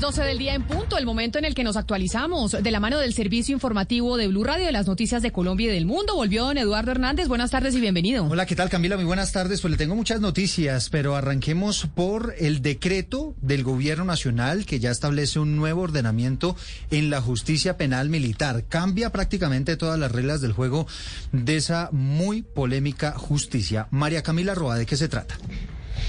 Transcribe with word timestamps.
12 0.00 0.22
del 0.22 0.38
día 0.38 0.54
en 0.54 0.62
punto, 0.62 0.96
el 0.96 1.04
momento 1.04 1.38
en 1.38 1.44
el 1.44 1.54
que 1.54 1.62
nos 1.62 1.76
actualizamos 1.76 2.52
de 2.52 2.70
la 2.70 2.80
mano 2.80 2.98
del 2.98 3.12
servicio 3.12 3.52
informativo 3.52 4.16
de 4.16 4.28
Blue 4.28 4.44
Radio 4.44 4.64
de 4.64 4.72
las 4.72 4.86
noticias 4.86 5.20
de 5.20 5.30
Colombia 5.30 5.68
y 5.68 5.74
del 5.74 5.84
mundo. 5.84 6.14
Volvió 6.14 6.44
don 6.44 6.56
Eduardo 6.56 6.92
Hernández. 6.92 7.28
Buenas 7.28 7.50
tardes 7.50 7.74
y 7.74 7.80
bienvenido. 7.80 8.24
Hola, 8.24 8.46
¿qué 8.46 8.56
tal 8.56 8.70
Camila? 8.70 8.96
Muy 8.96 9.04
buenas 9.04 9.30
tardes. 9.32 9.60
Pues 9.60 9.72
le 9.72 9.76
tengo 9.76 9.94
muchas 9.94 10.22
noticias, 10.22 10.88
pero 10.88 11.16
arranquemos 11.16 11.86
por 11.94 12.34
el 12.38 12.62
decreto 12.62 13.34
del 13.42 13.62
gobierno 13.62 14.06
nacional 14.06 14.64
que 14.64 14.80
ya 14.80 14.90
establece 14.90 15.38
un 15.38 15.56
nuevo 15.56 15.82
ordenamiento 15.82 16.56
en 16.90 17.10
la 17.10 17.20
justicia 17.20 17.76
penal 17.76 18.08
militar. 18.08 18.64
Cambia 18.68 19.10
prácticamente 19.10 19.76
todas 19.76 19.98
las 19.98 20.10
reglas 20.10 20.40
del 20.40 20.52
juego 20.52 20.86
de 21.32 21.56
esa 21.56 21.90
muy 21.92 22.40
polémica 22.40 23.12
justicia. 23.12 23.86
María 23.90 24.22
Camila 24.22 24.54
Roa, 24.54 24.76
¿de 24.76 24.86
qué 24.86 24.96
se 24.96 25.08
trata? 25.08 25.36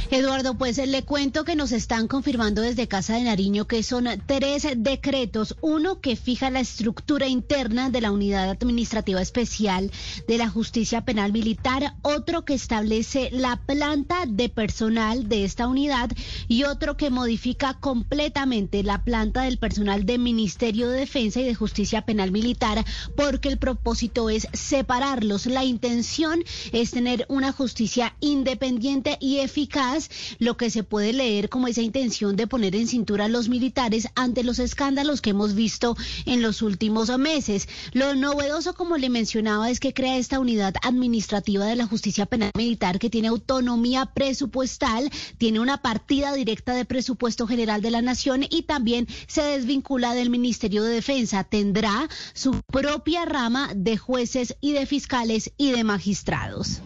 Eduardo, 0.10 0.58
pues 0.58 0.78
le 0.78 1.04
cuento 1.04 1.46
que 1.46 1.56
nos 1.56 1.72
están 1.72 2.08
confirmando 2.08 2.62
desde 2.62 2.88
Casa 2.88 3.16
de 3.16 3.24
Nariño 3.24 3.68
que 3.68 3.84
son 3.84 4.08
tres 4.26 4.68
decretos. 4.78 5.56
Uno 5.62 6.02
que 6.02 6.16
fija 6.16 6.50
la 6.50 6.60
estructura 6.60 7.28
interna 7.28 7.90
de 7.90 8.02
la 8.02 8.12
Unidad 8.12 8.50
Administrativa 8.50 9.22
Especial 9.22 9.92
de 10.28 10.38
la 10.38 10.50
Justicia 10.50 11.06
Penal 11.06 11.32
Militar, 11.32 11.96
otro 12.02 12.44
que 12.46 12.54
establece 12.54 13.30
la 13.32 13.58
planta 13.58 14.26
de 14.28 14.50
personal 14.50 15.30
de 15.30 15.46
esta 15.46 15.68
unidad 15.68 16.10
y 16.48 16.64
otro 16.64 16.98
que 16.98 17.10
modifica 17.10 17.76
completamente 17.76 18.84
la 18.84 19.04
planta 19.04 19.44
del 19.44 19.60
personal 19.60 20.06
del 20.06 20.20
Ministerio 20.20 20.90
de 20.90 21.00
Defensa 21.00 21.42
y 21.42 21.46
de 21.46 21.56
Justicia 21.56 22.02
Penal 22.04 22.32
Militar 22.32 22.84
porque 23.16 23.50
el 23.50 23.58
propósito 23.58 24.30
es 24.30 24.48
separarlos. 24.54 25.46
La 25.46 25.64
intención 25.64 26.44
es 26.72 26.92
tener 26.92 27.26
una 27.30 27.52
justicia 27.52 28.16
independiente 28.20 29.18
y 29.20 29.40
eficaz 29.40 29.91
lo 30.40 30.58
que 30.58 30.70
se 30.70 30.84
puede 30.84 31.14
leer 31.14 31.50
como 31.50 31.68
esa 31.68 31.82
intención 31.82 32.36
de 32.36 32.48
poner 32.48 32.76
en 32.76 32.88
cintura 32.88 33.26
a 33.26 33.30
los 33.30 33.50
militares 33.50 34.08
ante 34.16 34.44
los 34.44 34.60
escándalos 34.60 35.22
que 35.22 35.32
hemos 35.32 35.56
visto 35.56 35.96
en 36.26 36.42
los 36.42 36.62
últimos 36.62 37.10
meses. 37.18 37.68
Lo 37.94 38.16
novedoso, 38.16 38.74
como 38.74 38.98
le 38.98 39.10
mencionaba, 39.10 39.70
es 39.70 39.80
que 39.80 39.94
crea 39.94 40.18
esta 40.18 40.40
unidad 40.40 40.76
administrativa 40.84 41.66
de 41.66 41.76
la 41.76 41.88
justicia 41.88 42.26
penal 42.26 42.52
militar 42.56 43.00
que 43.00 43.10
tiene 43.10 43.28
autonomía 43.28 44.06
presupuestal, 44.08 45.10
tiene 45.38 45.60
una 45.60 45.82
partida 45.82 46.34
directa 46.34 46.74
de 46.74 46.86
presupuesto 46.86 47.48
general 47.48 47.82
de 47.82 47.92
la 47.92 48.02
nación 48.02 48.46
y 48.50 48.64
también 48.64 49.08
se 49.28 49.42
desvincula 49.42 50.14
del 50.14 50.30
Ministerio 50.30 50.84
de 50.84 50.94
Defensa. 50.94 51.44
Tendrá 51.44 52.10
su 52.34 52.62
propia 52.72 53.26
rama 53.26 53.72
de 53.76 53.98
jueces 53.98 54.56
y 54.62 54.74
de 54.74 54.86
fiscales 54.86 55.52
y 55.58 55.72
de 55.72 55.84
magistrados 55.84 56.82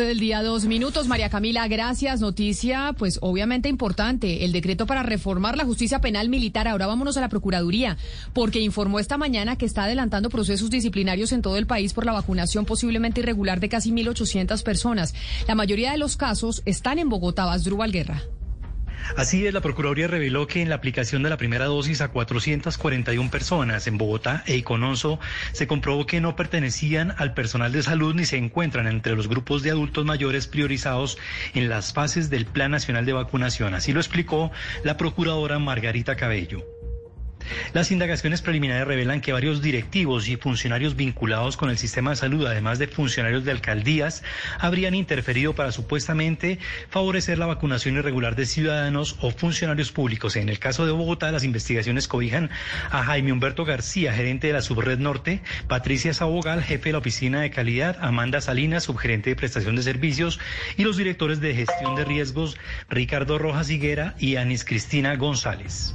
del 0.00 0.20
día, 0.20 0.42
dos 0.42 0.64
minutos. 0.64 1.06
María 1.06 1.28
Camila, 1.28 1.68
gracias. 1.68 2.20
Noticia, 2.20 2.94
pues 2.96 3.18
obviamente 3.20 3.68
importante. 3.68 4.44
El 4.44 4.52
decreto 4.52 4.86
para 4.86 5.02
reformar 5.02 5.56
la 5.56 5.64
justicia 5.64 6.00
penal 6.00 6.28
militar. 6.28 6.66
Ahora 6.66 6.86
vámonos 6.86 7.16
a 7.16 7.20
la 7.20 7.28
Procuraduría, 7.28 7.98
porque 8.32 8.60
informó 8.60 9.00
esta 9.00 9.18
mañana 9.18 9.56
que 9.56 9.66
está 9.66 9.84
adelantando 9.84 10.30
procesos 10.30 10.70
disciplinarios 10.70 11.32
en 11.32 11.42
todo 11.42 11.58
el 11.58 11.66
país 11.66 11.92
por 11.92 12.06
la 12.06 12.12
vacunación 12.12 12.64
posiblemente 12.64 13.20
irregular 13.20 13.60
de 13.60 13.68
casi 13.68 13.90
1.800 13.92 14.62
personas. 14.62 15.14
La 15.46 15.54
mayoría 15.54 15.92
de 15.92 15.98
los 15.98 16.16
casos 16.16 16.62
están 16.64 16.98
en 16.98 17.08
Bogotá. 17.08 17.44
Vasdrúbal 17.44 17.92
Guerra. 17.92 18.22
Así 19.16 19.46
es, 19.46 19.54
la 19.54 19.60
Procuraduría 19.60 20.08
reveló 20.08 20.46
que 20.46 20.62
en 20.62 20.68
la 20.68 20.76
aplicación 20.76 21.22
de 21.22 21.30
la 21.30 21.36
primera 21.36 21.66
dosis 21.66 22.00
a 22.00 22.08
441 22.08 23.30
personas 23.30 23.86
en 23.86 23.98
Bogotá 23.98 24.42
e 24.46 24.56
Icononso 24.56 25.20
se 25.52 25.66
comprobó 25.66 26.06
que 26.06 26.20
no 26.20 26.36
pertenecían 26.36 27.14
al 27.18 27.34
personal 27.34 27.72
de 27.72 27.82
salud 27.82 28.14
ni 28.14 28.24
se 28.24 28.36
encuentran 28.36 28.86
entre 28.86 29.16
los 29.16 29.28
grupos 29.28 29.62
de 29.62 29.70
adultos 29.70 30.04
mayores 30.04 30.46
priorizados 30.46 31.18
en 31.54 31.68
las 31.68 31.92
fases 31.92 32.30
del 32.30 32.46
Plan 32.46 32.70
Nacional 32.70 33.06
de 33.06 33.12
Vacunación. 33.12 33.74
Así 33.74 33.92
lo 33.92 34.00
explicó 34.00 34.50
la 34.84 34.96
Procuradora 34.96 35.58
Margarita 35.58 36.16
Cabello. 36.16 36.81
Las 37.72 37.90
indagaciones 37.90 38.42
preliminares 38.42 38.86
revelan 38.86 39.20
que 39.20 39.32
varios 39.32 39.62
directivos 39.62 40.28
y 40.28 40.36
funcionarios 40.36 40.96
vinculados 40.96 41.56
con 41.56 41.70
el 41.70 41.78
sistema 41.78 42.10
de 42.10 42.16
salud, 42.16 42.46
además 42.46 42.78
de 42.78 42.88
funcionarios 42.88 43.44
de 43.44 43.50
alcaldías, 43.50 44.22
habrían 44.58 44.94
interferido 44.94 45.54
para 45.54 45.72
supuestamente 45.72 46.58
favorecer 46.88 47.38
la 47.38 47.46
vacunación 47.46 47.96
irregular 47.96 48.36
de 48.36 48.46
ciudadanos 48.46 49.16
o 49.20 49.30
funcionarios 49.30 49.92
públicos. 49.92 50.36
En 50.36 50.48
el 50.48 50.58
caso 50.58 50.86
de 50.86 50.92
Bogotá, 50.92 51.32
las 51.32 51.44
investigaciones 51.44 52.08
cobijan 52.08 52.50
a 52.90 53.04
Jaime 53.04 53.32
Humberto 53.32 53.64
García, 53.64 54.12
gerente 54.12 54.48
de 54.48 54.52
la 54.52 54.62
Subred 54.62 54.98
Norte, 54.98 55.40
Patricia 55.68 56.14
Sabogal, 56.14 56.62
jefe 56.62 56.90
de 56.90 56.92
la 56.92 56.98
Oficina 56.98 57.40
de 57.40 57.50
Calidad, 57.50 57.96
Amanda 58.00 58.40
Salinas, 58.40 58.84
subgerente 58.84 59.30
de 59.30 59.36
prestación 59.36 59.76
de 59.76 59.82
servicios, 59.82 60.38
y 60.76 60.84
los 60.84 60.96
directores 60.96 61.40
de 61.40 61.54
gestión 61.54 61.94
de 61.96 62.04
riesgos, 62.04 62.56
Ricardo 62.88 63.38
Rojas 63.38 63.70
Higuera 63.70 64.14
y 64.18 64.36
Anis 64.36 64.64
Cristina 64.64 65.16
González. 65.16 65.94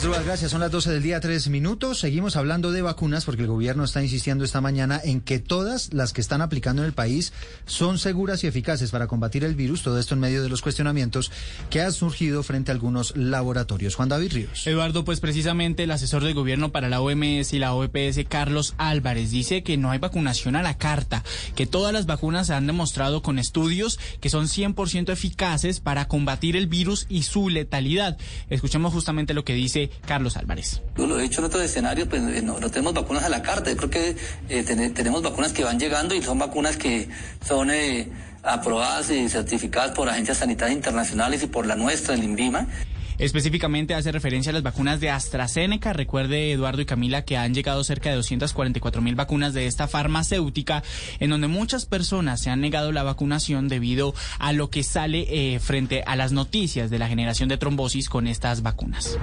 Gracias. 0.00 0.50
Son 0.50 0.60
las 0.60 0.70
12 0.70 0.90
del 0.90 1.02
día, 1.02 1.20
tres 1.20 1.48
minutos. 1.48 1.98
Seguimos 1.98 2.36
hablando 2.36 2.72
de 2.72 2.80
vacunas 2.80 3.24
porque 3.24 3.42
el 3.42 3.48
gobierno 3.48 3.84
está 3.84 4.02
insistiendo 4.02 4.44
esta 4.44 4.60
mañana 4.60 5.00
en 5.04 5.20
que 5.20 5.38
todas 5.38 5.92
las 5.92 6.12
que 6.12 6.20
están 6.20 6.40
aplicando 6.40 6.82
en 6.82 6.86
el 6.86 6.94
país 6.94 7.32
son 7.66 7.98
seguras 7.98 8.42
y 8.42 8.46
eficaces 8.46 8.90
para 8.90 9.06
combatir 9.06 9.44
el 9.44 9.54
virus. 9.54 9.82
Todo 9.82 9.98
esto 9.98 10.14
en 10.14 10.20
medio 10.20 10.42
de 10.42 10.48
los 10.48 10.62
cuestionamientos 10.62 11.30
que 11.68 11.82
han 11.82 11.92
surgido 11.92 12.42
frente 12.42 12.70
a 12.70 12.74
algunos 12.74 13.14
laboratorios. 13.16 13.94
Juan 13.94 14.08
David 14.08 14.32
Ríos. 14.32 14.66
Eduardo, 14.66 15.04
pues 15.04 15.20
precisamente 15.20 15.82
el 15.82 15.90
asesor 15.90 16.24
del 16.24 16.34
gobierno 16.34 16.72
para 16.72 16.88
la 16.88 17.00
OMS 17.00 17.52
y 17.52 17.58
la 17.58 17.74
OPS, 17.74 18.24
Carlos 18.28 18.74
Álvarez, 18.78 19.30
dice 19.30 19.62
que 19.62 19.76
no 19.76 19.90
hay 19.90 19.98
vacunación 19.98 20.56
a 20.56 20.62
la 20.62 20.78
carta, 20.78 21.22
que 21.54 21.66
todas 21.66 21.92
las 21.92 22.06
vacunas 22.06 22.46
se 22.46 22.54
han 22.54 22.66
demostrado 22.66 23.22
con 23.22 23.38
estudios 23.38 24.00
que 24.20 24.30
son 24.30 24.46
100% 24.46 25.12
eficaces 25.12 25.80
para 25.80 26.08
combatir 26.08 26.56
el 26.56 26.66
virus 26.66 27.06
y 27.08 27.24
su 27.24 27.50
letalidad. 27.50 28.16
Escuchemos 28.48 28.92
justamente 28.92 29.34
lo 29.34 29.44
que 29.44 29.54
dice 29.54 29.81
Carlos 30.06 30.36
Álvarez. 30.36 30.82
Yo 30.96 31.06
lo 31.06 31.18
he 31.18 31.22
dicho 31.22 31.40
en 31.40 31.46
otros 31.46 31.62
escenarios, 31.62 32.08
pues 32.08 32.22
eh, 32.22 32.42
no, 32.42 32.54
tenemos 32.70 32.94
vacunas 32.94 33.24
a 33.24 33.28
la 33.28 33.42
carta. 33.42 33.70
Yo 33.70 33.76
creo 33.76 33.90
que 33.90 34.16
eh, 34.48 34.90
tenemos 34.94 35.22
vacunas 35.22 35.52
que 35.52 35.64
van 35.64 35.78
llegando 35.78 36.14
y 36.14 36.22
son 36.22 36.38
vacunas 36.38 36.76
que 36.76 37.08
son 37.44 37.70
eh, 37.70 38.08
aprobadas 38.42 39.10
y 39.10 39.28
certificadas 39.28 39.92
por 39.92 40.08
agencias 40.08 40.38
sanitarias 40.38 40.76
internacionales 40.76 41.42
y 41.42 41.46
por 41.46 41.66
la 41.66 41.76
nuestra, 41.76 42.14
el 42.14 42.24
INVIMA. 42.24 42.66
Específicamente 43.18 43.94
hace 43.94 44.12
referencia 44.12 44.50
a 44.50 44.52
las 44.54 44.62
vacunas 44.62 45.00
de 45.00 45.10
AstraZeneca. 45.10 45.92
Recuerde, 45.92 46.52
Eduardo 46.52 46.82
y 46.82 46.86
Camila, 46.86 47.24
que 47.24 47.36
han 47.36 47.54
llegado 47.54 47.84
cerca 47.84 48.10
de 48.10 48.16
244 48.16 49.02
mil 49.02 49.14
vacunas 49.14 49.54
de 49.54 49.66
esta 49.66 49.88
farmacéutica, 49.88 50.82
en 51.20 51.30
donde 51.30 51.48
muchas 51.48 51.86
personas 51.86 52.40
se 52.40 52.50
han 52.50 52.60
negado 52.60 52.92
la 52.92 53.02
vacunación 53.02 53.68
debido 53.68 54.14
a 54.38 54.52
lo 54.52 54.70
que 54.70 54.82
sale 54.82 55.58
frente 55.60 56.02
a 56.06 56.16
las 56.16 56.32
noticias 56.32 56.90
de 56.90 56.98
la 56.98 57.08
generación 57.08 57.48
de 57.48 57.58
trombosis 57.58 58.08
con 58.08 58.26
estas 58.26 58.62
vacunas. 58.62 59.18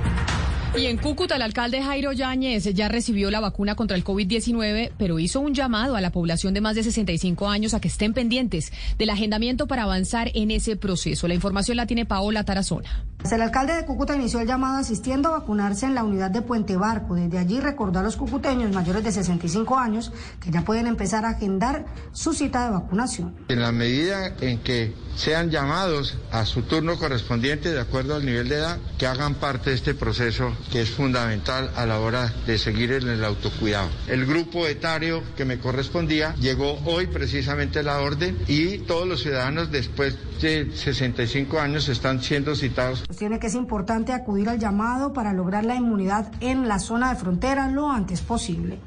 Y 0.78 0.86
en 0.86 0.98
Cúcuta, 0.98 1.36
el 1.36 1.42
alcalde 1.42 1.82
Jairo 1.82 2.12
Yáñez 2.12 2.64
ya 2.76 2.88
recibió 2.88 3.32
la 3.32 3.40
vacuna 3.40 3.74
contra 3.76 3.98
el 3.98 4.04
COVID-19, 4.04 4.92
pero 5.00 5.18
hizo 5.18 5.40
un 5.40 5.56
llamado 5.56 5.96
a 5.96 6.02
la 6.02 6.12
población 6.12 6.54
de 6.54 6.62
más 6.62 6.76
de 6.76 6.84
65 6.84 7.50
años 7.50 7.74
a 7.74 7.82
que 7.82 7.88
estén 7.88 8.14
pendientes 8.14 8.72
del 9.00 9.10
agendamiento 9.10 9.66
para 9.66 9.84
avanzar 9.84 10.30
en 10.36 10.52
ese 10.52 10.76
proceso. 10.76 11.28
La 11.28 11.34
información 11.34 11.76
la 11.76 11.88
tiene 11.88 12.06
Paola 12.06 12.44
Tarazona. 12.44 13.04
El 13.24 13.42
alcalde 13.44 13.74
de 13.76 13.86
Cúcuta 13.86 14.16
inició 14.16 14.40
el 14.40 14.48
llamado 14.48 14.78
asistiendo 14.78 15.30
a 15.30 15.40
vacunarse 15.40 15.86
en 15.86 15.94
la 15.94 16.04
unidad 16.04 16.32
de 16.32 16.42
Puente 16.42 16.78
Barco. 16.78 17.16
Desde 17.16 17.38
allí 17.38 17.60
recordó 17.60 18.00
a 18.00 18.04
los 18.04 18.16
cucuteños 18.16 18.72
mayores 18.74 19.04
de 19.04 19.12
65 19.12 19.78
años 19.78 20.12
que 20.40 20.50
ya 20.50 20.64
pueden 20.64 20.88
empezar 20.88 21.26
a 21.26 21.30
agendar 21.30 21.86
su 22.12 22.34
cita 22.34 22.66
de 22.66 22.72
vacunación. 22.72 23.36
En 23.50 23.62
la 23.62 23.72
medida 23.72 24.36
en 24.40 24.60
que 24.60 24.96
sean 25.16 25.52
llamados 25.52 26.18
a 26.32 26.46
su 26.46 26.62
turno 26.62 26.98
correspondiente 26.98 27.72
de 27.74 27.82
acuerdo 27.82 28.16
al 28.16 28.26
nivel 28.26 28.48
de 28.48 28.56
edad, 28.56 28.80
que 28.98 29.06
hagan 29.06 29.36
parte 29.36 29.72
de 29.72 29.76
este 29.76 29.94
proceso 29.94 30.56
que 30.72 30.82
es 30.82 30.90
fundamental 30.90 31.72
a 31.76 31.86
la 31.86 32.00
hora 32.00 32.34
de 32.48 32.58
seguir 32.58 32.94
en 32.94 33.10
el 33.10 33.24
autocuidado. 33.26 33.90
El 34.08 34.26
grupo 34.26 34.66
etario 34.66 35.22
que 35.36 35.44
me 35.44 35.60
correspondía 35.60 36.34
llegó 36.36 36.80
hoy 36.86 37.08
precisamente 37.08 37.84
la 37.84 38.00
orden 38.00 38.38
y 38.48 38.80
todos 38.80 39.08
los 39.08 39.22
ciudadanos 39.22 39.72
después 39.72 40.16
de 40.42 40.72
65 40.74 41.60
años 41.60 41.90
están 41.90 42.24
siendo 42.24 42.56
citados. 42.56 43.04
Tiene 43.18 43.40
que 43.40 43.48
es 43.48 43.56
importante 43.56 44.14
acudir 44.14 44.50
al 44.50 44.60
llamado 44.60 45.14
para 45.14 45.34
lograr 45.34 45.66
la 45.66 45.76
inmunidad 45.76 46.32
en 46.42 46.68
la 46.68 46.80
zona 46.80 47.10
de 47.10 47.20
frontera 47.20 47.70
lo 47.70 47.90
antes 47.90 48.22
posible. 48.22 48.80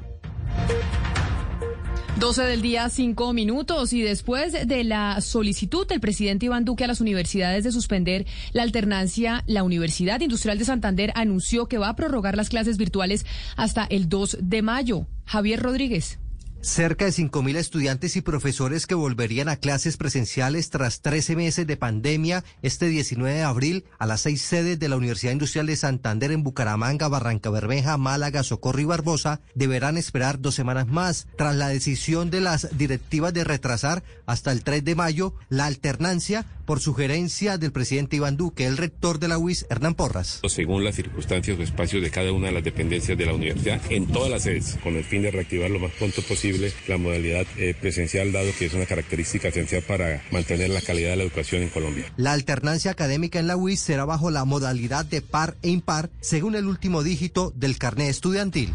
12 2.19 2.43
del 2.43 2.61
día, 2.61 2.89
cinco 2.89 3.33
minutos. 3.33 3.91
Y 3.91 4.01
después 4.01 4.53
de 4.65 4.83
la 4.85 5.19
solicitud 5.19 5.85
del 5.85 5.99
presidente 5.99 6.45
Iván 6.45 6.63
Duque 6.63 6.85
a 6.85 6.87
las 6.87 7.01
universidades 7.01 7.65
de 7.65 7.71
suspender 7.73 8.25
la 8.53 8.63
alternancia, 8.63 9.43
la 9.45 9.63
Universidad 9.63 10.21
Industrial 10.21 10.57
de 10.57 10.63
Santander 10.63 11.11
anunció 11.15 11.65
que 11.67 11.77
va 11.77 11.89
a 11.89 11.95
prorrogar 11.97 12.37
las 12.37 12.47
clases 12.47 12.77
virtuales 12.77 13.25
hasta 13.57 13.83
el 13.83 14.07
2 14.07 14.37
de 14.41 14.61
mayo. 14.61 15.05
Javier 15.25 15.61
Rodríguez. 15.61 16.19
Cerca 16.63 17.03
de 17.03 17.11
5.000 17.11 17.57
estudiantes 17.57 18.15
y 18.15 18.21
profesores 18.21 18.87
que 18.87 18.95
volverían 18.95 19.49
a 19.49 19.57
clases 19.57 19.97
presenciales 19.97 20.69
tras 20.69 21.01
13 21.01 21.35
meses 21.35 21.67
de 21.67 21.75
pandemia 21.75 22.45
este 22.61 22.87
19 22.87 23.35
de 23.35 23.43
abril 23.43 23.83
a 23.99 24.05
las 24.07 24.21
seis 24.21 24.43
sedes 24.43 24.79
de 24.79 24.87
la 24.87 24.95
Universidad 24.95 25.33
Industrial 25.33 25.65
de 25.67 25.75
Santander 25.75 26.31
en 26.31 26.41
Bucaramanga, 26.41 27.09
Barranca 27.09 27.49
Bermeja, 27.49 27.97
Málaga, 27.97 28.43
Socorro 28.43 28.79
y 28.79 28.85
Barbosa 28.85 29.41
deberán 29.55 29.97
esperar 29.97 30.39
dos 30.39 30.55
semanas 30.55 30.87
más 30.87 31.27
tras 31.37 31.53
la 31.53 31.67
decisión 31.67 32.31
de 32.31 32.39
las 32.39 32.77
directivas 32.77 33.33
de 33.33 33.43
retrasar 33.43 34.01
hasta 34.25 34.53
el 34.53 34.63
3 34.63 34.85
de 34.85 34.95
mayo 34.95 35.33
la 35.49 35.65
alternancia 35.65 36.45
por 36.65 36.79
sugerencia 36.79 37.57
del 37.57 37.73
presidente 37.73 38.15
Iván 38.15 38.37
Duque, 38.37 38.65
el 38.65 38.77
rector 38.77 39.19
de 39.19 39.27
la 39.27 39.37
UIS, 39.37 39.65
Hernán 39.69 39.95
Porras. 39.95 40.39
Según 40.47 40.85
las 40.85 40.95
circunstancias 40.95 41.59
o 41.59 41.61
espacios 41.61 42.01
de 42.01 42.09
cada 42.09 42.31
una 42.31 42.47
de 42.47 42.53
las 42.53 42.63
dependencias 42.63 43.17
de 43.17 43.25
la 43.25 43.33
universidad, 43.33 43.81
en 43.89 44.07
todas 44.07 44.29
las 44.29 44.43
sedes, 44.43 44.77
con 44.81 44.95
el 44.95 45.03
fin 45.03 45.23
de 45.23 45.31
reactivar 45.31 45.69
lo 45.69 45.79
más 45.79 45.91
pronto 45.91 46.21
posible 46.21 46.52
la 46.87 46.97
modalidad 46.97 47.45
eh, 47.57 47.75
presencial, 47.79 48.31
dado 48.31 48.51
que 48.57 48.65
es 48.65 48.73
una 48.73 48.85
característica 48.85 49.47
esencial 49.47 49.83
para 49.83 50.21
mantener 50.31 50.69
la 50.69 50.81
calidad 50.81 51.11
de 51.11 51.17
la 51.17 51.23
educación 51.23 51.63
en 51.63 51.69
Colombia. 51.69 52.05
La 52.17 52.33
alternancia 52.33 52.91
académica 52.91 53.39
en 53.39 53.47
la 53.47 53.57
UIS 53.57 53.79
será 53.79 54.05
bajo 54.05 54.31
la 54.31 54.45
modalidad 54.45 55.05
de 55.05 55.21
par 55.21 55.55
e 55.61 55.69
impar, 55.69 56.09
según 56.21 56.55
el 56.55 56.65
último 56.65 57.03
dígito 57.03 57.51
del 57.55 57.77
carnet 57.77 58.09
estudiantil. 58.09 58.73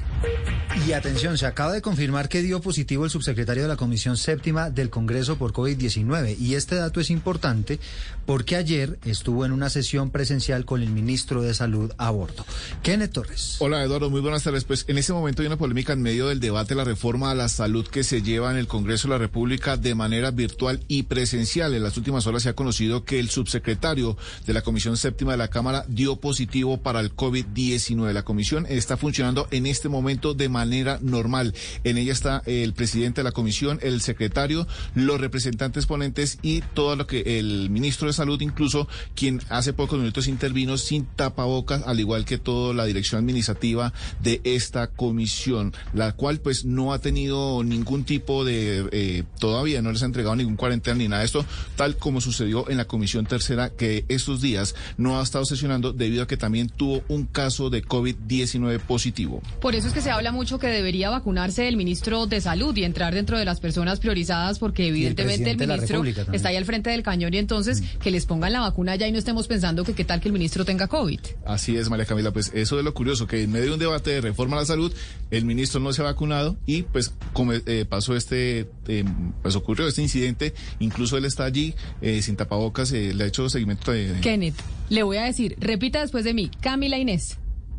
Y 0.89 0.93
atención, 0.93 1.37
se 1.37 1.45
acaba 1.45 1.73
de 1.73 1.83
confirmar 1.83 2.31
que 2.31 2.41
dio 2.41 2.63
positivo 2.63 3.05
el 3.05 3.11
subsecretario 3.11 3.65
de 3.65 3.69
la 3.69 3.77
Comisión 3.77 4.17
Séptima 4.17 4.71
del 4.71 4.89
Congreso 4.89 5.37
por 5.37 5.53
COVID-19. 5.53 6.39
Y 6.39 6.55
este 6.55 6.77
dato 6.77 7.01
es 7.01 7.11
importante 7.11 7.79
porque 8.25 8.57
ayer 8.57 8.99
estuvo 9.05 9.45
en 9.45 9.53
una 9.53 9.69
sesión 9.69 10.11
presencial 10.11 10.65
con 10.65 10.83
el 10.83 10.89
ministro 10.89 11.43
de 11.43 11.53
Salud 11.53 11.93
a 11.99 12.11
bordo. 12.11 12.47
Kenneth 12.83 13.13
Torres. 13.13 13.57
Hola 13.59 13.85
Eduardo, 13.85 14.09
muy 14.09 14.23
buenas 14.23 14.45
tardes. 14.45 14.65
Pues 14.65 14.87
en 14.89 14.97
este 14.97 15.13
momento 15.13 15.43
hay 15.43 15.49
una 15.49 15.59
polémica 15.59 15.93
en 15.93 16.01
medio 16.01 16.29
del 16.29 16.41
debate 16.41 16.71
de 16.71 16.77
la 16.77 16.85
reforma 16.85 17.31
a 17.31 17.35
la 17.35 17.51
salud 17.51 17.87
que 17.87 18.03
se 18.03 18.23
lleva 18.23 18.51
en 18.51 18.57
el 18.57 18.67
Congreso 18.67 19.09
de 19.09 19.15
la 19.15 19.19
República 19.19 19.77
de 19.77 19.95
manera 19.95 20.31
virtual 20.31 20.83
y 20.89 21.03
presencial. 21.03 21.75
En 21.75 21.83
las 21.83 21.99
últimas 21.99 22.27
horas 22.27 22.45
se 22.45 22.49
ha 22.49 22.55
conocido 22.55 23.05
que 23.05 23.19
el 23.19 23.29
subsecretario 23.29 24.17
de 24.47 24.55
la 24.55 24.63
Comisión 24.63 24.97
Séptima 24.97 25.33
de 25.33 25.39
la 25.39 25.49
Cámara 25.49 25.85
dio 25.89 26.17
positivo 26.17 26.79
para 26.79 27.01
el 27.01 27.15
COVID-19. 27.15 28.13
La 28.13 28.25
comisión 28.25 28.65
está 28.71 28.97
funcionando 28.97 29.49
en 29.51 29.67
este 29.67 29.91
momento 29.91 30.08
de 30.09 30.49
manera 30.49 30.99
normal. 31.03 31.55
En 31.85 31.99
ella 31.99 32.13
está 32.13 32.43
el 32.47 32.73
presidente 32.73 33.21
de 33.21 33.25
la 33.25 33.33
comisión, 33.33 33.79
el 33.83 34.01
secretario, 34.01 34.67
los 34.95 35.21
representantes 35.21 35.85
ponentes 35.85 36.39
y 36.41 36.63
todo 36.63 36.97
lo 36.97 37.07
que 37.07 37.39
el 37.39 37.69
ministro 37.69 38.07
de 38.07 38.15
Salud, 38.15 38.41
incluso 38.41 38.89
quien 39.15 39.43
hace 39.51 39.75
pocos 39.75 39.99
minutos 39.99 40.27
intervino 40.27 40.79
sin 40.79 41.05
tapabocas, 41.05 41.83
al 41.87 42.01
igual 42.01 42.25
que 42.25 42.39
toda 42.39 42.73
la 42.73 42.87
dirección 42.87 43.19
administrativa 43.19 43.93
de 44.23 44.41
esta 44.45 44.87
comisión, 44.87 45.75
la 45.93 46.13
cual 46.13 46.41
pues 46.41 46.65
no 46.65 46.95
ha 46.95 47.01
tenido 47.01 47.63
ningún 47.63 48.05
tipo 48.05 48.47
de, 48.47 48.89
eh, 48.93 49.25
todavía 49.39 49.83
no 49.83 49.93
les 49.93 50.03
ha 50.03 50.07
entregado 50.07 50.37
ningún 50.37 50.57
cuarentena 50.57 50.97
ni 50.97 51.09
nada 51.09 51.21
de 51.21 51.27
esto, 51.27 51.45
tal 51.77 51.99
como 51.99 52.23
sucedió 52.23 52.71
en 52.71 52.79
la 52.79 52.87
comisión 52.87 53.27
tercera 53.27 53.69
que 53.69 54.07
estos 54.09 54.41
días 54.41 54.75
no 54.97 55.21
ha 55.21 55.23
estado 55.23 55.45
sesionando 55.45 55.93
debido 55.93 56.23
a 56.23 56.27
que 56.27 56.39
también 56.39 56.71
tuvo 56.71 57.03
un 57.09 57.27
caso 57.27 57.69
de 57.69 57.85
COVID-19 57.85 58.79
positivo. 58.81 59.43
Por 59.61 59.75
eso 59.75 59.89
es 59.89 59.93
que 59.93 59.98
se 60.01 60.11
habla 60.11 60.33
mucho 60.33 60.59
que 60.59 60.69
debería 60.69 61.11
vacunarse 61.11 61.67
el 61.67 61.77
ministro 61.77 62.27
de 62.27 62.41
Salud 62.41 62.77
y 62.77 62.85
entrar 62.85 63.15
dentro 63.15 63.39
de 63.39 63.45
las 63.45 63.59
personas 63.59 63.99
priorizadas 63.99 64.59
porque 64.59 64.87
evidentemente 64.87 65.51
el, 65.51 65.57
ministro 65.57 66.05
está 66.33 66.51
ahí 66.51 66.57
al 66.57 66.65
frente 66.65 66.91
del 66.91 67.03
cañón 67.03 67.35
y 67.35 67.39
entonces 67.39 67.81
mm. 67.81 67.99
que 67.99 68.11
les 68.11 68.27
pongan 68.27 68.53
la 68.53 68.61
vacuna 68.61 68.95
ya 68.97 69.09
y 69.09 69.13
no 69.13 69.19
estemos 69.19 69.49
pensando 69.49 69.85
que 69.85 69.95
qué 69.95 70.05
tal 70.05 70.21
que 70.21 70.29
el 70.29 70.33
ministro 70.33 70.65
tenga 70.65 70.87
COVID. 70.87 71.21
Así 71.45 71.77
es, 71.77 71.91
María 71.91 72.07
Camila, 72.07 72.33
pues 72.33 72.53
eso 72.55 72.79
es 72.79 72.85
lo 72.85 72.95
curioso, 72.95 73.27
que 73.27 73.43
en 73.43 73.51
medio 73.51 73.67
de 73.67 73.73
un 73.73 73.79
debate 73.81 74.11
de 74.11 74.21
reforma 74.21 74.57
a 74.57 74.61
la 74.61 74.67
salud, 74.67 74.93
el 75.31 75.45
ministro 75.45 75.81
no 75.81 75.93
se 75.93 76.03
ha 76.03 76.05
vacunado 76.05 76.57
y 76.65 76.83
pues 76.83 77.13
como, 77.33 77.53
eh, 77.53 77.85
pasó 77.89 78.15
este, 78.15 78.71
eh, 78.87 79.05
pues 79.43 79.57
ocurrió 79.57 79.89
este 79.89 80.03
incidente, 80.03 80.55
incluso 80.79 81.17
él 81.17 81.25
está 81.25 81.45
allí 81.45 81.75
eh, 82.03 82.23
sin 82.23 82.37
tapabocas, 82.37 82.93
le 82.93 83.25
ha 83.25 83.27
hecho 83.27 83.49
seguimiento 83.49 83.91
de... 83.91 84.21
Kenneth, 84.21 84.57
le 84.91 85.03
voy 85.03 85.17
a 85.17 85.25
decir, 85.25 85.57
repita 85.59 86.01
después 86.01 86.25
de 86.25 86.35
mí, 86.35 86.51
Camila 86.61 86.99
Inés. 86.99 87.39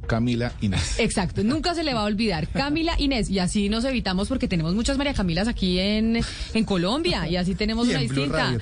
Camila 0.10 0.52
Inés. 0.60 0.96
Exacto, 0.98 1.44
nunca 1.44 1.76
se 1.76 1.84
le 1.84 1.94
va 1.94 2.02
a 2.02 2.06
olvidar. 2.06 2.48
Camila 2.48 2.96
Inés. 2.98 3.30
Y 3.30 3.38
así 3.38 3.70
nos 3.70 3.86
evitamos 3.86 4.28
porque 4.28 4.48
tenemos 4.48 4.74
muchas 4.74 4.98
María 4.98 5.14
Camilas 5.14 5.48
aquí 5.48 5.80
en, 5.80 6.20
en 6.54 6.64
Colombia 6.66 7.28
y 7.30 7.36
así 7.36 7.54
tenemos 7.54 7.88
una 7.88 8.00
distinta. 8.00 8.58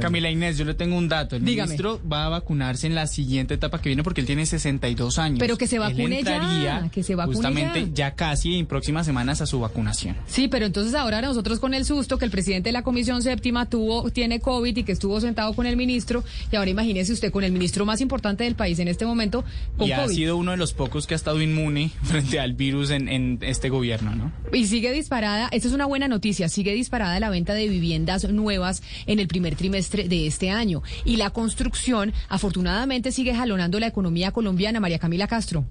Camila 0.00 0.30
Inés, 0.30 0.58
yo 0.58 0.66
le 0.66 0.74
tengo 0.74 0.96
un 0.96 1.08
dato. 1.08 1.34
El 1.34 1.42
ministro 1.42 1.98
va 2.06 2.26
a 2.26 2.28
vacunarse 2.28 2.86
en 2.86 2.94
la 2.94 3.06
siguiente 3.06 3.54
etapa 3.54 3.80
que 3.80 3.88
viene 3.88 4.02
porque 4.02 4.20
él 4.20 4.26
tiene 4.26 4.44
62 4.44 5.18
años. 5.18 5.38
Pero 5.38 5.56
que 5.56 5.66
se 5.66 5.78
vacune 5.78 6.22
ya. 6.22 6.90
Que 6.92 7.02
se 7.02 7.14
vacune 7.14 7.36
justamente 7.36 7.90
ya. 7.94 8.14
casi 8.14 8.58
en 8.58 8.66
próximas 8.66 9.06
semanas 9.06 9.40
a 9.40 9.46
su 9.46 9.60
vacunación. 9.60 10.14
Sí, 10.26 10.48
pero 10.48 10.66
entonces 10.66 10.94
ahora 10.94 11.22
nosotros 11.22 11.58
con 11.58 11.72
el 11.72 11.86
susto 11.86 12.18
que 12.18 12.26
el 12.26 12.30
presidente 12.30 12.68
de 12.68 12.72
la 12.74 12.82
Comisión 12.82 13.22
Séptima 13.22 13.66
tuvo, 13.66 14.10
tiene 14.10 14.40
COVID 14.40 14.76
y 14.76 14.82
que 14.82 14.92
estuvo 14.92 15.20
sentado 15.22 15.54
con 15.54 15.64
el 15.64 15.78
ministro 15.78 16.22
y 16.52 16.56
ahora 16.56 16.70
imagínese 16.70 17.14
usted 17.14 17.32
con 17.32 17.44
el 17.44 17.52
ministro 17.52 17.86
más 17.86 18.02
importante 18.02 18.44
del 18.44 18.56
país 18.56 18.78
en 18.78 18.88
este 18.88 19.06
momento 19.06 19.42
con 19.78 19.88
COVID 19.88 20.33
uno 20.36 20.50
de 20.50 20.56
los 20.56 20.72
pocos 20.72 21.06
que 21.06 21.14
ha 21.14 21.16
estado 21.16 21.40
inmune 21.40 21.90
frente 22.02 22.40
al 22.40 22.54
virus 22.54 22.90
en, 22.90 23.38
este 23.42 23.68
gobierno, 23.68 24.14
¿no? 24.14 24.32
Y 24.52 24.66
sigue 24.66 24.92
disparada, 24.92 25.48
esta 25.52 25.68
es 25.68 25.74
una 25.74 25.86
buena 25.86 26.08
noticia, 26.08 26.48
sigue 26.48 26.74
disparada 26.74 27.18
la 27.20 27.30
venta 27.30 27.54
de 27.54 27.68
viviendas 27.68 28.28
nuevas 28.30 28.82
en 29.06 29.18
el 29.18 29.28
primer 29.28 29.56
trimestre 29.56 30.08
de 30.08 30.26
este 30.26 30.50
año. 30.50 30.82
Y 31.04 31.16
la 31.16 31.30
construcción, 31.30 32.12
afortunadamente, 32.28 33.12
sigue 33.12 33.34
jalonando 33.34 33.80
la 33.80 33.86
economía 33.86 34.32
colombiana. 34.32 34.80
María 34.80 34.98
Camila 34.98 35.26
Castro. 35.26 35.64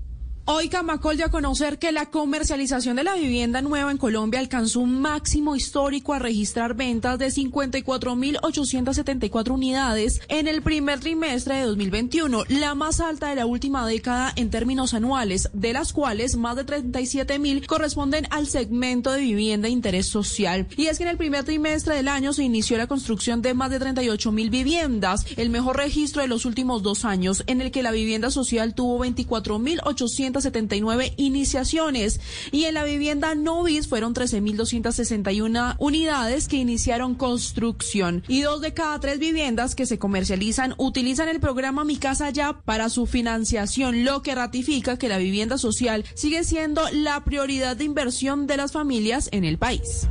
Hoy 0.45 0.67
Camacol 0.67 1.15
dio 1.15 1.27
a 1.27 1.31
conocer 1.31 1.79
que 1.79 1.93
la 1.93 2.07
comercialización 2.07 2.97
de 2.97 3.05
la 3.05 3.15
vivienda 3.15 3.61
nueva 3.61 3.91
en 3.91 3.97
Colombia 3.97 4.41
alcanzó 4.41 4.81
un 4.81 4.99
máximo 4.99 5.55
histórico 5.55 6.13
a 6.13 6.19
registrar 6.19 6.73
ventas 6.73 7.17
de 7.17 7.27
54.874 7.27 9.51
unidades 9.51 10.19
en 10.27 10.49
el 10.49 10.61
primer 10.61 10.99
trimestre 10.99 11.55
de 11.55 11.63
2021, 11.63 12.43
la 12.49 12.75
más 12.75 12.99
alta 12.99 13.29
de 13.29 13.35
la 13.35 13.45
última 13.45 13.87
década 13.87 14.33
en 14.35 14.49
términos 14.49 14.93
anuales, 14.93 15.47
de 15.53 15.71
las 15.71 15.93
cuales 15.93 16.35
más 16.35 16.57
de 16.57 16.65
37.000 16.65 17.65
corresponden 17.65 18.27
al 18.29 18.47
segmento 18.47 19.13
de 19.13 19.21
vivienda 19.21 19.67
de 19.67 19.71
interés 19.71 20.07
social. 20.07 20.67
Y 20.75 20.87
es 20.87 20.97
que 20.97 21.05
en 21.05 21.11
el 21.11 21.15
primer 21.15 21.45
trimestre 21.45 21.95
del 21.95 22.09
año 22.09 22.33
se 22.33 22.43
inició 22.43 22.77
la 22.77 22.87
construcción 22.87 23.41
de 23.41 23.53
más 23.53 23.69
de 23.69 23.79
38.000 23.79 24.49
viviendas, 24.49 25.25
el 25.37 25.49
mejor 25.49 25.77
registro 25.77 26.21
de 26.21 26.27
los 26.27 26.43
últimos 26.43 26.83
dos 26.83 27.05
años, 27.05 27.45
en 27.47 27.61
el 27.61 27.71
que 27.71 27.81
la 27.81 27.91
vivienda 27.91 28.29
social 28.29 28.75
tuvo 28.75 29.05
24.800 29.05 30.32
79 30.41 31.13
iniciaciones 31.17 32.19
y 32.51 32.65
en 32.65 32.73
la 32.73 32.83
vivienda 32.83 33.35
Novis 33.35 33.87
fueron 33.87 34.13
13.261 34.13 35.75
unidades 35.79 36.47
que 36.47 36.57
iniciaron 36.57 37.15
construcción 37.15 38.23
y 38.27 38.41
dos 38.41 38.61
de 38.61 38.73
cada 38.73 38.99
tres 38.99 39.19
viviendas 39.19 39.75
que 39.75 39.85
se 39.85 39.99
comercializan 39.99 40.75
utilizan 40.77 41.29
el 41.29 41.39
programa 41.39 41.83
Mi 41.83 41.97
Casa 41.97 42.29
Ya 42.29 42.61
para 42.65 42.89
su 42.89 43.05
financiación, 43.05 44.03
lo 44.03 44.21
que 44.21 44.35
ratifica 44.35 44.97
que 44.97 45.09
la 45.09 45.17
vivienda 45.17 45.57
social 45.57 46.05
sigue 46.13 46.43
siendo 46.43 46.81
la 46.91 47.23
prioridad 47.23 47.75
de 47.75 47.85
inversión 47.85 48.47
de 48.47 48.57
las 48.57 48.71
familias 48.71 49.29
en 49.31 49.43
el 49.43 49.57
país. 49.57 50.07